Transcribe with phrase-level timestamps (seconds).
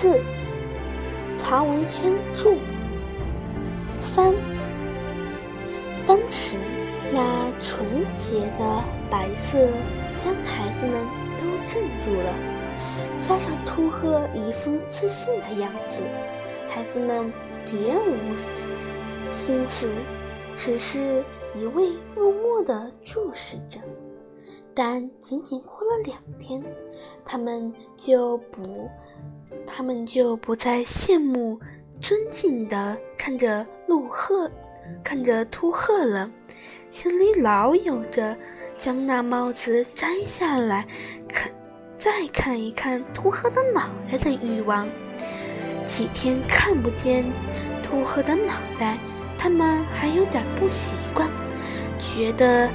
[0.00, 0.18] 房子，
[1.36, 2.56] 曹文轩著。
[3.98, 4.34] 三，
[6.06, 6.56] 当时
[7.12, 9.58] 那纯洁的白色
[10.16, 11.04] 将孩子们
[11.36, 12.32] 都镇住了，
[13.18, 16.00] 加上秃鹤一副自信的样子，
[16.70, 17.30] 孩子们
[17.66, 18.34] 别无
[19.30, 19.90] 心思，
[20.56, 21.22] 只是
[21.54, 23.78] 一味默默地注视着。
[24.82, 26.58] 但仅仅过了两天，
[27.22, 28.62] 他们就不，
[29.66, 31.60] 他们就不再羡慕、
[32.00, 34.50] 尊敬的看着鹿鹤，
[35.04, 36.32] 看着秃鹤了，
[36.90, 38.34] 心里老有着
[38.78, 40.86] 将那帽子摘下来，
[41.28, 41.52] 看，
[41.98, 44.88] 再看一看秃鹤的脑袋的欲望。
[45.84, 47.22] 几天看不见
[47.82, 48.96] 秃鹤的脑袋，
[49.36, 51.28] 他们还有点不习惯，
[51.98, 52.70] 觉得。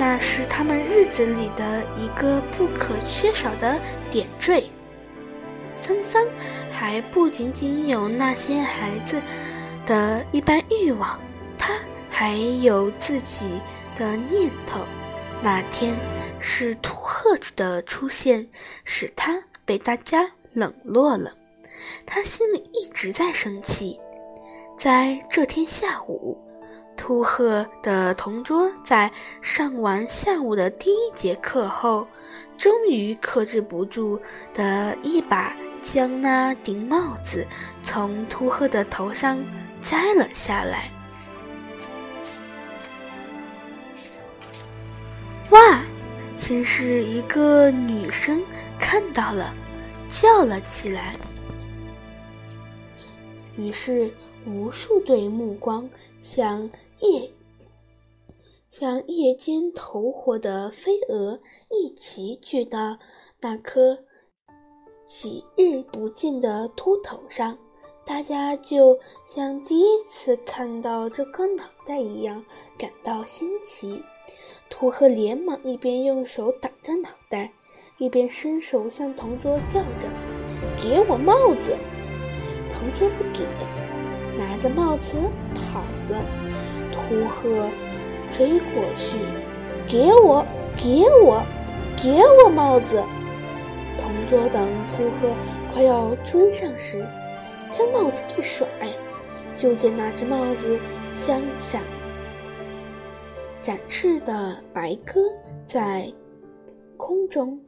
[0.00, 3.78] 那是他们日子里的一个不可缺少的
[4.10, 4.64] 点缀。
[5.78, 6.26] 桑桑
[6.72, 9.20] 还不仅仅有那些孩子
[9.84, 11.20] 的一般欲望，
[11.58, 11.74] 他
[12.10, 13.60] 还有自己
[13.94, 14.80] 的念头。
[15.42, 15.94] 那天
[16.40, 18.48] 是秃鹤的出现
[18.84, 21.30] 使他被大家冷落了，
[22.06, 24.00] 他心里一直在生气。
[24.78, 26.38] 在这天下午。
[27.00, 32.06] 秃鹤的同桌在上完下午的第一节课后，
[32.58, 34.20] 终于克制不住
[34.52, 37.46] 的一把将那顶帽子
[37.82, 39.42] 从秃鹤的头上
[39.80, 40.90] 摘了下来。
[45.48, 45.80] 哇！
[46.36, 48.42] 先是一个女生
[48.78, 49.54] 看到了，
[50.06, 51.14] 叫了起来。
[53.56, 54.12] 于是
[54.44, 55.88] 无数对目光
[56.20, 56.70] 向。
[57.00, 57.30] 夜，
[58.68, 61.40] 像夜间投火的飞蛾
[61.70, 62.98] 一齐聚到
[63.40, 63.98] 那颗
[65.06, 67.56] 几日不见的秃头上，
[68.04, 72.44] 大家就像第一次看到这颗脑袋一样
[72.78, 74.02] 感到新奇。
[74.68, 77.52] 秃鹤连忙一边用手挡着脑袋，
[77.98, 80.08] 一边伸手向同桌叫着
[80.80, 81.76] ：“给我帽子！”
[82.72, 83.44] 同桌不给，
[84.38, 85.18] 拿着帽子
[85.54, 86.59] 跑了。
[87.10, 87.68] 秃鹤
[88.30, 89.16] 追过去，
[89.88, 91.42] 给我，给我，
[92.00, 93.02] 给我帽子！
[93.98, 95.34] 同桌等秃鹤
[95.74, 97.04] 快要追上时，
[97.72, 98.64] 将帽子一甩，
[99.56, 100.78] 就见那只帽子
[101.12, 101.82] 像展
[103.60, 105.20] 展翅的白鸽
[105.66, 106.12] 在
[106.96, 107.60] 空中，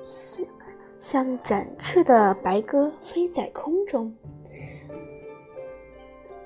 [0.00, 0.44] 像
[0.98, 4.12] 像展翅的白鸽飞在空中。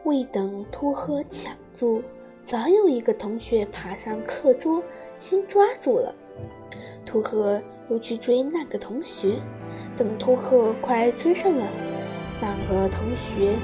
[0.04, 2.02] 未等秃鹤抢住，
[2.44, 4.82] 早有一个同学爬上课桌，
[5.16, 6.12] 先抓住了。
[7.06, 9.40] 秃鹤又去追那个同学，
[9.96, 11.64] 等秃鹤快追上了，
[12.40, 13.54] 那个同学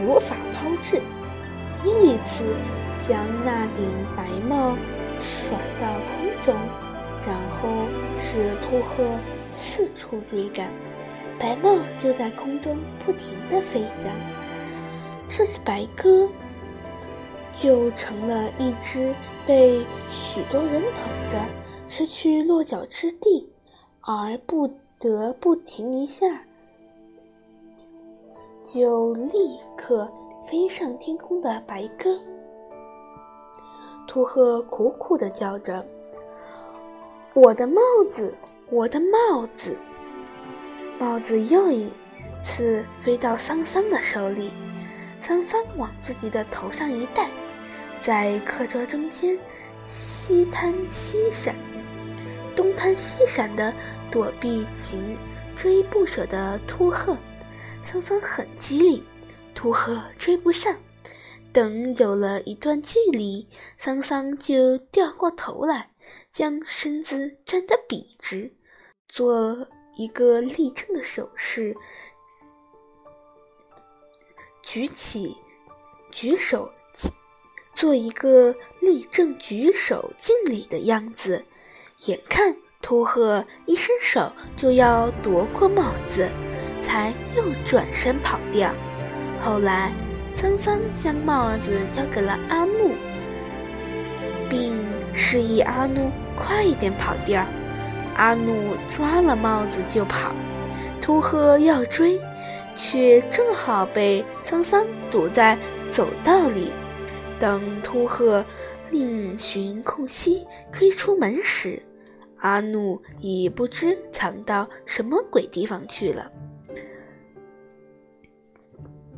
[0.00, 1.00] 如法炮制，
[1.84, 2.44] 又一次
[3.00, 3.84] 将那顶
[4.16, 4.76] 白帽
[5.20, 6.52] 甩到空中，
[7.24, 7.68] 然后
[8.18, 9.04] 使秃鹤
[9.48, 10.68] 四处追赶，
[11.38, 14.10] 白帽就在空中不停地飞翔。
[15.28, 16.28] 这只白鸽
[17.52, 19.14] 就成了一只
[19.46, 21.40] 被许多人捧着、
[21.88, 23.52] 失去落脚之地
[24.00, 26.42] 而不得不停一下，
[28.64, 30.10] 就立刻
[30.46, 32.18] 飞上天空的白鸽。
[34.06, 35.84] 秃鹤苦苦地叫着
[37.34, 38.32] ：“我的帽子，
[38.70, 39.76] 我的帽子！”
[40.98, 41.90] 帽子又一
[42.42, 44.50] 次飞到桑桑的手里。
[45.18, 47.28] 桑桑往自己的头上一戴，
[48.00, 49.36] 在课桌中间
[49.84, 51.54] 西摊西闪，
[52.54, 53.74] 东摊西闪的
[54.10, 55.16] 躲避紧
[55.56, 57.16] 追不舍的秃鹤。
[57.82, 59.04] 桑桑很机灵，
[59.54, 60.76] 秃鹤追不上。
[61.52, 65.90] 等有了一段距离，桑桑就掉过头来，
[66.30, 68.52] 将身子站得笔直，
[69.08, 71.74] 做一个立正的手势。
[74.68, 75.36] 举起，
[76.10, 76.68] 举手，
[77.72, 81.44] 做一个立正、举手敬礼的样子。
[82.06, 86.28] 眼看秃鹤一伸手就要夺过帽子，
[86.82, 88.74] 才又转身跑掉。
[89.40, 89.92] 后来，
[90.32, 92.90] 桑桑将帽子交给了阿木，
[94.50, 94.76] 并
[95.14, 97.46] 示意阿怒快一点跑掉。
[98.16, 100.32] 阿怒抓了帽子就跑，
[101.00, 102.20] 秃鹤要追。
[102.76, 105.56] 却正好被桑桑堵在
[105.90, 106.70] 走道里。
[107.38, 108.44] 等秃鹤
[108.90, 111.82] 另寻空隙追出门时，
[112.38, 116.30] 阿怒已不知藏到什么鬼地方去了。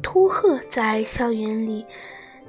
[0.03, 1.85] 秃鹤在校园里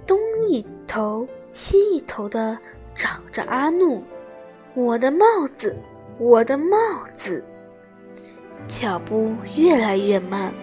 [0.08, 0.18] 东
[0.48, 2.58] 一头西一头的
[2.96, 4.02] 找着阿怒，
[4.76, 5.26] 我的帽
[5.56, 5.76] 子，
[6.18, 6.78] 我的帽
[7.14, 7.44] 子。
[8.68, 10.54] 脚步越来越慢，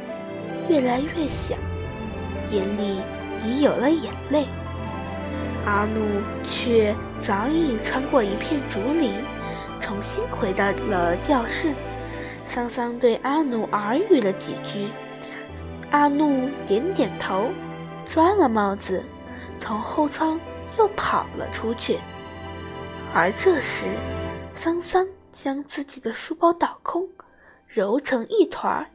[0.68, 1.54] 越来越小，
[2.50, 3.00] 眼里
[3.44, 4.46] 已有了眼泪。
[5.64, 6.00] 阿怒
[6.46, 9.12] 却早已穿过一片竹林，
[9.80, 11.72] 重新回到了教室。
[12.44, 14.88] 桑桑对阿怒耳语了几句，
[15.90, 17.50] 阿怒点点头，
[18.08, 19.02] 抓了帽子，
[19.58, 20.38] 从后窗
[20.78, 21.98] 又跑了出去。
[23.12, 23.86] 而这时，
[24.52, 27.08] 桑桑将自己的书包倒空，
[27.66, 28.86] 揉成一团儿，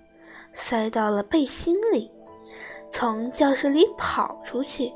[0.54, 2.12] 塞到了背心里，
[2.90, 4.92] 从教室里跑出去。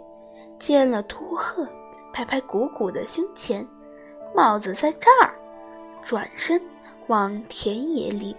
[0.57, 1.67] 见了秃鹤，
[2.13, 3.67] 拍拍鼓鼓的胸前，
[4.33, 5.33] 帽子在这儿。
[6.03, 6.61] 转身
[7.07, 8.35] 往田野里，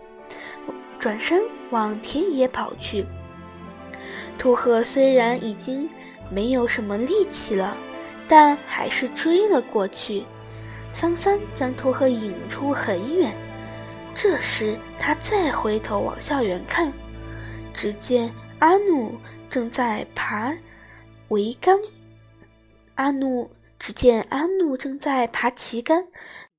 [0.98, 3.06] 转身往田野跑去。
[4.38, 5.88] 秃鹤虽然已经
[6.30, 7.76] 没有什么力气了，
[8.28, 10.24] 但还是追了过去。
[10.90, 13.34] 桑桑将秃鹤引出很远。
[14.14, 16.90] 这时他再回头往校园看，
[17.76, 19.20] 只见阿努
[19.50, 20.50] 正在爬
[21.28, 21.78] 桅杆。
[22.94, 26.08] 阿怒只见阿怒正在爬旗杆，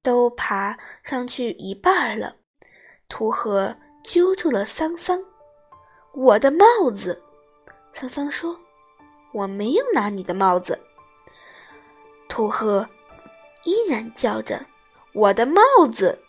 [0.03, 2.35] 都爬上去一半了。
[3.09, 5.19] 秃鹤揪住了桑桑
[6.13, 7.19] ：“我的帽子！”
[7.93, 8.55] 桑桑说
[9.33, 10.79] ：“我没有拿你的帽子。”
[12.29, 12.87] 秃鹤
[13.63, 14.63] 依然叫着
[15.13, 15.61] ：“我的帽
[15.91, 16.19] 子！”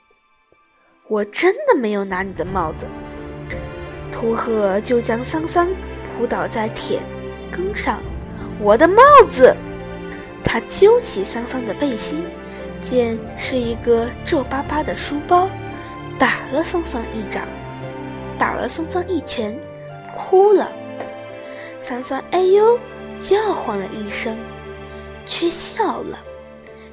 [1.08, 2.86] 我真的没有拿你的帽子。
[4.18, 5.68] 秃鹤就将桑桑
[6.10, 6.98] 扑倒在铁
[7.52, 8.00] 根上
[8.58, 9.00] ：“我的帽
[9.30, 9.54] 子！”
[10.42, 12.24] 他揪起桑桑的背心，
[12.80, 15.48] 见是一个皱巴巴的书包，
[16.18, 17.46] 打了桑桑一掌，
[18.36, 19.56] 打了桑桑一拳，
[20.16, 20.68] 哭了。
[21.80, 22.76] 桑桑哎呦
[23.20, 24.36] 叫唤了一声，
[25.26, 26.18] 却笑了，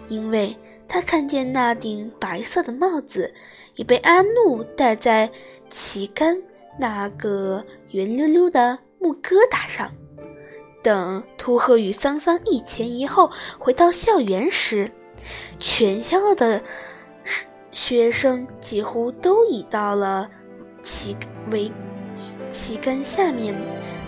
[0.10, 0.56] 因为
[0.88, 3.33] 他看见那顶白色的帽子
[3.77, 5.27] 已被阿怒戴在
[5.72, 6.39] 旗杆
[6.77, 9.92] 那个圆溜溜的木疙瘩上。
[10.83, 14.92] 等秃鹤与桑桑一前一后回到校园时，
[15.60, 16.62] 全校的
[17.72, 20.30] 学生几乎都已到了
[20.83, 21.18] 旗
[21.50, 21.72] 围
[22.50, 23.56] 旗杆下面，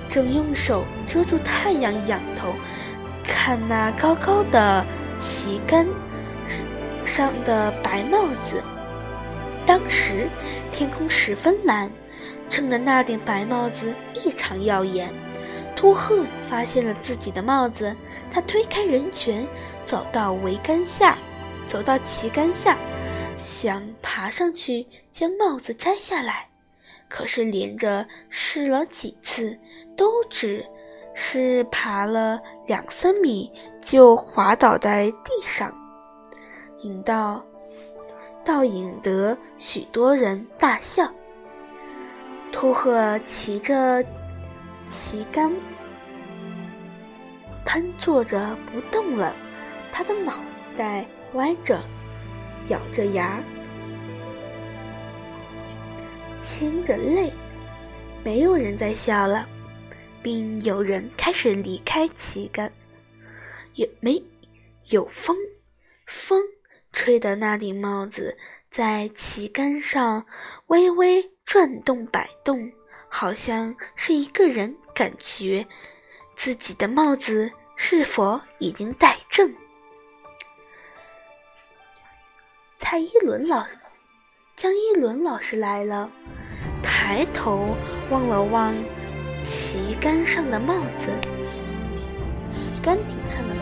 [0.08, 2.50] 正用手遮住太阳仰头
[3.24, 4.86] 看那高高的
[5.20, 5.88] 旗杆
[7.04, 8.62] 上的白帽子。
[9.66, 10.28] 当时
[10.72, 11.92] 天空十分蓝，
[12.50, 15.14] 衬得那顶白帽子异常耀眼。
[15.76, 17.96] 秃鹤发现了自己的帽子，
[18.32, 19.48] 他推开人群，
[19.86, 21.16] 走到桅杆下，
[21.68, 22.76] 走到旗杆下，
[23.38, 26.48] 想爬上去将帽子摘下来，
[27.08, 29.56] 可是连着试了几次，
[29.96, 30.66] 都只
[31.14, 35.72] 是爬了两三米就滑倒在地上，
[36.80, 37.46] 引到
[38.44, 41.08] 倒引得许多人大笑。
[42.60, 44.04] 秃鹤骑着。
[44.84, 45.54] 旗杆
[47.64, 49.36] 瘫坐着不动了，
[49.92, 50.42] 他的脑
[50.78, 51.80] 袋歪着，
[52.70, 53.40] 咬着牙，
[56.40, 57.32] 噙着泪。
[58.24, 59.48] 没有人在笑了，
[60.24, 62.72] 并有人开始离开旗杆。
[63.76, 64.24] 有没
[64.86, 65.36] 有风？
[66.08, 66.42] 风
[66.92, 68.36] 吹的那顶帽子
[68.72, 70.26] 在旗杆上
[70.68, 72.72] 微微转动摆动。
[73.10, 75.66] 好像是一个人感觉
[76.36, 79.50] 自己的帽子是否已经戴正。
[82.78, 83.66] 蔡依伦老
[84.58, 86.12] 江一伦老师来了，
[86.84, 87.76] 抬头
[88.12, 88.76] 望了望
[89.46, 91.10] 旗杆上的帽子，
[92.52, 93.56] 旗杆顶上的，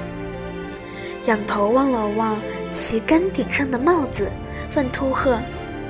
[1.28, 2.36] 仰头望了望
[2.72, 4.32] 旗杆顶上的帽子，
[4.76, 5.40] 问秃鹤：“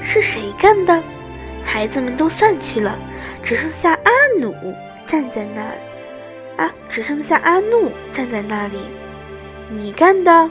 [0.03, 1.01] 是谁干的？”
[1.65, 2.97] 孩子们都散去了。
[3.43, 4.53] 只剩下阿努
[5.05, 5.61] 站在那，
[6.63, 8.79] 啊，只剩下阿怒站在那里。
[9.69, 10.49] 你干的？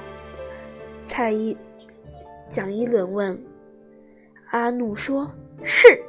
[1.07, 1.57] 蔡一
[2.49, 3.43] 蒋一伦问。
[4.51, 5.29] 阿怒说
[5.63, 6.01] ：“是。”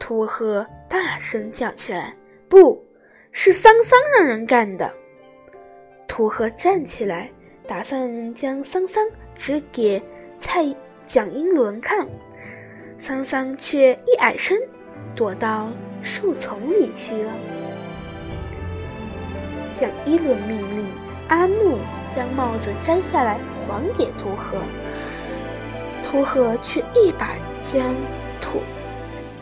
[0.00, 2.16] 秃鹤大声叫起来
[2.48, 2.82] ：“不
[3.30, 4.90] 是桑桑让人干的！”
[6.08, 7.30] 秃鹤站起来，
[7.66, 9.06] 打算将桑桑
[9.36, 10.02] 指给
[10.38, 10.64] 蔡
[11.04, 12.08] 蒋一伦看，
[12.98, 14.58] 桑桑却一矮身。
[15.16, 15.70] 躲到
[16.02, 17.32] 树丛里去了。
[19.70, 20.86] 蒋一伦命令
[21.28, 21.78] 阿怒
[22.12, 24.58] 将帽子摘下来还给秃鹤。
[26.02, 27.94] 秃鹤却一把将
[28.40, 28.60] 秃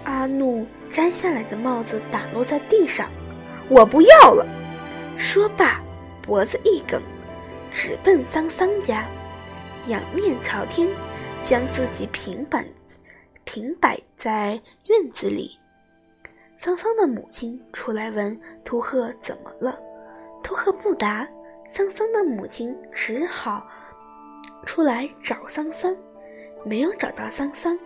[0.05, 3.09] 阿怒摘下来的帽子打落在地上。
[3.71, 4.47] 我不要了！
[5.17, 5.81] 说罢，
[6.21, 7.01] 脖子一梗，
[7.71, 9.07] 直奔桑桑家，
[9.87, 10.87] 仰面朝天，
[11.47, 12.63] 将自己平板
[13.45, 15.59] 平摆在院子里。
[16.57, 19.79] 桑桑的母亲出来问秃鹤怎么了，
[20.43, 21.29] 秃鹤不答。
[21.71, 23.67] 桑桑的母亲只好
[24.67, 25.97] 出来找桑桑，
[26.65, 27.79] 没有找到桑桑，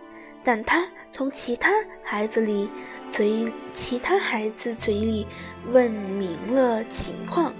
[0.43, 1.71] 但他从其他
[2.03, 2.69] 孩子里
[3.11, 5.25] 嘴其他孩子嘴里
[5.71, 7.53] 问明了情况，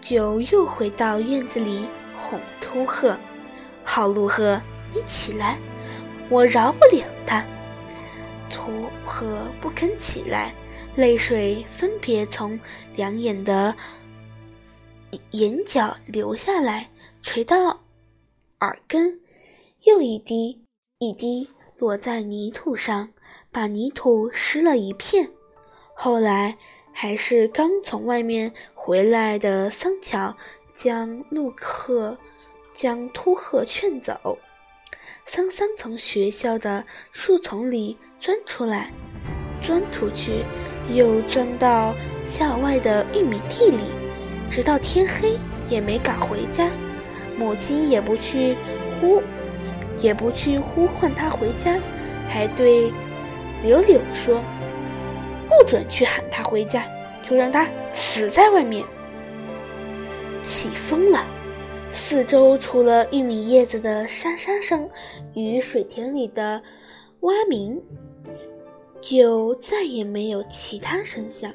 [0.00, 1.86] 就又回到院子里
[2.16, 3.16] 哄秃鹤
[3.84, 4.60] ：“好鹿鹤，
[4.94, 5.58] 你起来，
[6.30, 7.44] 我饶不了他。”
[8.50, 10.54] 秃鹤不肯起来，
[10.94, 12.58] 泪水分别从
[12.94, 13.74] 两眼的
[15.32, 16.88] 眼角流下来，
[17.22, 17.80] 垂到
[18.60, 19.20] 耳根，
[19.84, 20.62] 又一滴
[20.98, 23.08] 一滴落在泥土上，
[23.50, 25.28] 把泥土湿了一片。
[25.94, 26.56] 后来，
[26.92, 30.36] 还是刚从外面回来的桑乔
[30.72, 32.16] 将陆克
[32.72, 34.38] 将秃鹤劝走。
[35.26, 38.90] 桑桑从学校的树丛里钻出来，
[39.60, 40.44] 钻出去，
[40.90, 43.84] 又钻到校外的玉米地里，
[44.50, 45.38] 直到天黑
[45.68, 46.68] 也没敢回家。
[47.38, 48.54] 母亲也不去
[49.00, 49.22] 呼，
[50.02, 51.74] 也不去呼唤他回家，
[52.28, 52.92] 还对
[53.62, 54.42] 柳柳说
[55.48, 56.84] ：“不准去喊他回家，
[57.24, 58.84] 就让他死在外面。”
[60.44, 61.24] 起风了。
[61.90, 64.88] 四周除了玉米叶子的沙沙声
[65.34, 66.62] 与水田里的
[67.20, 67.80] 蛙鸣，
[69.00, 71.52] 就再也没有其他声响。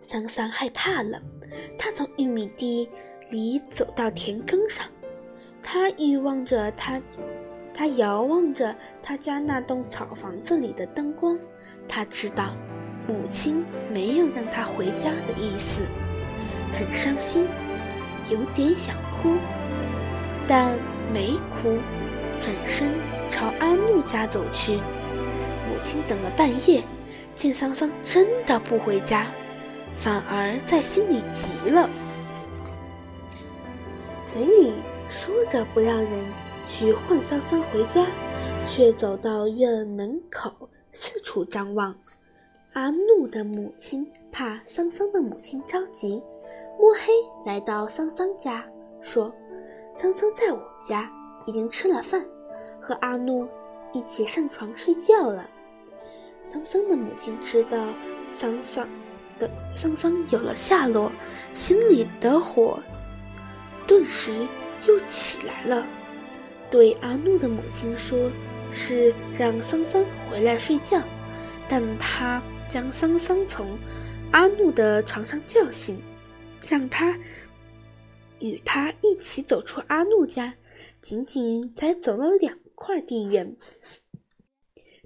[0.00, 1.20] 桑桑害怕了，
[1.78, 2.88] 他从玉米地
[3.30, 4.86] 里走到田埂上，
[5.62, 7.00] 他欲望着他，
[7.74, 11.38] 他遥望着他家那栋草房子里的灯光。
[11.88, 12.54] 他知道，
[13.08, 15.82] 母亲没有让他回家的意思，
[16.74, 17.48] 很伤心，
[18.30, 18.94] 有点想。
[19.22, 19.32] 哭，
[20.46, 20.78] 但
[21.10, 21.78] 没哭，
[22.38, 22.90] 转身
[23.30, 24.76] 朝阿怒家走去。
[24.76, 26.82] 母亲等了半夜，
[27.34, 29.26] 见桑桑真的不回家，
[29.94, 31.88] 反而在心里急了，
[34.26, 34.74] 嘴里
[35.08, 36.10] 说着不让人
[36.68, 38.04] 去唤桑桑回家，
[38.66, 41.94] 却走到院门口四处张望。
[42.74, 46.22] 阿怒的母亲怕桑桑的母亲着急，
[46.78, 47.12] 摸黑
[47.44, 48.64] 来到桑桑家。
[49.00, 49.32] 说
[49.94, 51.10] ：“桑桑在我家
[51.46, 52.24] 已经吃了饭，
[52.80, 53.46] 和阿怒
[53.92, 55.48] 一起上床睡觉了。”
[56.42, 57.86] 桑桑的母亲知道
[58.26, 58.86] 桑桑
[59.38, 61.10] 的桑桑有了下落，
[61.52, 62.78] 心里的火
[63.86, 64.46] 顿时
[64.88, 65.86] 又起来了，
[66.70, 68.30] 对阿怒的母亲说
[68.70, 71.00] ：“是让桑桑回来睡觉。”
[71.68, 73.66] 但他将桑桑从
[74.30, 76.00] 阿怒的床上叫醒，
[76.68, 77.16] 让他。
[78.38, 80.52] 与他一起走出阿怒家，
[81.00, 83.56] 仅仅才走了两块地远，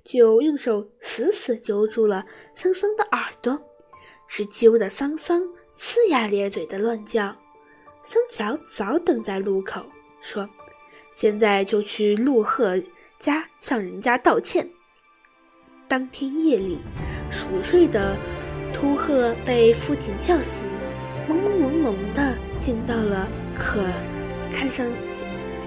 [0.04, 3.56] 就用手死死揪住了桑桑的耳朵，
[4.26, 5.40] 直揪得桑桑
[5.78, 7.36] 呲牙咧嘴的乱叫。
[8.02, 9.86] 桑乔早等在路口，
[10.20, 10.48] 说
[11.12, 12.82] ：“现在就去陆鹤
[13.20, 14.68] 家向人家道歉。”
[15.86, 16.78] 当天夜里，
[17.30, 18.16] 熟睡的
[18.72, 20.66] 秃鹤被父亲叫醒。
[22.60, 23.26] 见到了，
[23.58, 23.80] 可
[24.52, 24.86] 看上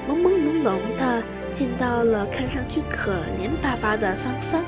[0.07, 4.61] 朦朦胧胧的见到了看上去可怜巴巴的桑桑，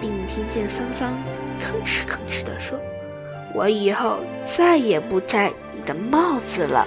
[0.00, 1.12] 并听见桑桑
[1.62, 2.76] 吭哧吭哧地说
[3.54, 6.84] ：“我以后再也不摘你的帽子了。”